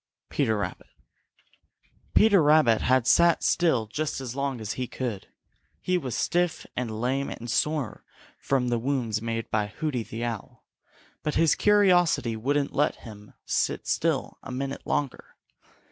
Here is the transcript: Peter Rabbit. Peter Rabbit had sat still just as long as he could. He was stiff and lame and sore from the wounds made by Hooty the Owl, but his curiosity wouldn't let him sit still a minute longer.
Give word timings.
Peter 0.31 0.57
Rabbit. 0.57 0.87
Peter 2.15 2.41
Rabbit 2.41 2.81
had 2.81 3.05
sat 3.05 3.43
still 3.43 3.85
just 3.85 4.19
as 4.19 4.35
long 4.35 4.59
as 4.59 4.73
he 4.73 4.87
could. 4.87 5.27
He 5.79 5.95
was 5.95 6.15
stiff 6.15 6.65
and 6.75 6.99
lame 6.99 7.29
and 7.29 7.47
sore 7.47 8.03
from 8.39 8.69
the 8.69 8.79
wounds 8.79 9.21
made 9.21 9.51
by 9.51 9.67
Hooty 9.67 10.01
the 10.01 10.23
Owl, 10.25 10.65
but 11.21 11.35
his 11.35 11.53
curiosity 11.53 12.35
wouldn't 12.35 12.73
let 12.73 12.95
him 13.05 13.35
sit 13.45 13.85
still 13.85 14.39
a 14.41 14.51
minute 14.51 14.87
longer. 14.87 15.35